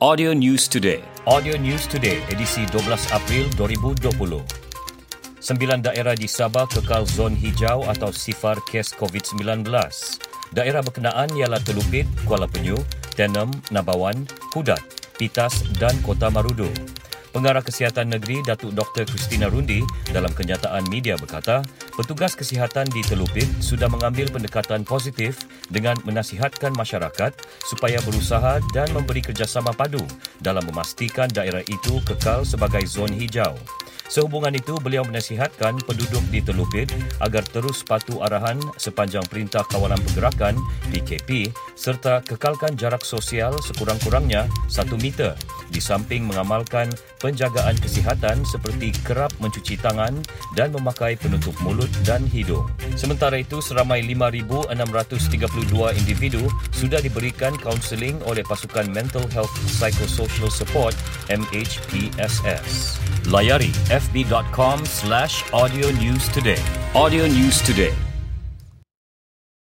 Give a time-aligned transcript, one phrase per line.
[0.00, 1.04] Audio News Today.
[1.28, 4.40] Audio News Today, edisi 12 April 2020.
[5.36, 9.60] Sembilan daerah di Sabah kekal zon hijau atau sifar kes COVID-19.
[10.56, 12.80] Daerah berkenaan ialah Telupit, Kuala Penyu,
[13.12, 14.24] Tenem, Nabawan,
[14.56, 14.80] Kudat,
[15.20, 16.72] Pitas dan Kota Marudu.
[17.36, 19.04] Pengarah Kesihatan Negeri Datuk Dr.
[19.04, 19.84] Christina Rundi
[20.16, 21.60] dalam kenyataan media berkata,
[22.00, 25.36] petugas kesihatan di Telupit sudah mengambil pendekatan positif
[25.68, 27.36] dengan menasihatkan masyarakat
[27.68, 30.00] supaya berusaha dan memberi kerjasama padu
[30.40, 33.52] dalam memastikan daerah itu kekal sebagai zon hijau.
[34.10, 36.90] Sehubungan itu, beliau menasihatkan penduduk di Telupit
[37.22, 40.58] agar terus patuh arahan sepanjang Perintah Kawalan Pergerakan
[40.90, 45.32] PKP serta kekalkan jarak sosial sekurang-kurangnya 1 meter
[45.72, 46.92] di samping mengamalkan
[47.24, 50.12] penjagaan kesihatan seperti kerap mencuci tangan
[50.52, 52.68] dan memakai penutup mulut dan hidung.
[53.00, 56.44] Sementara itu, seramai 5,632 individu
[56.76, 60.92] sudah diberikan kaunseling oleh pasukan Mental Health Psychosocial Support
[61.32, 63.00] MHPSS.
[63.30, 66.60] Layari fb.com slash audio news today.
[66.98, 68.09] Audio News Today